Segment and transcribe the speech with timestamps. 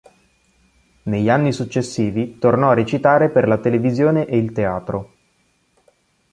[1.03, 5.13] Negli anni successivi tornò a recitare per la televisione e il teatro.